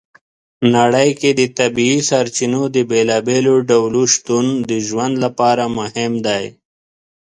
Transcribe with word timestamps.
نړۍ 0.75 1.09
کې 1.19 1.29
د 1.39 1.41
طبیعي 1.59 1.99
سرچینو 2.09 2.61
د 2.75 2.77
بېلابېلو 2.89 3.55
ډولو 3.69 4.01
شتون 4.13 4.45
د 4.69 4.71
ژوند 4.87 5.15
لپاره 5.23 5.63
مهم 5.79 6.13
دی. 6.27 6.45